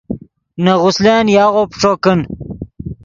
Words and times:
نے 0.63 0.71
غسلن 0.81 1.27
یاغو 1.35 1.63
پیݯو 1.71 1.91
کن 2.03 2.19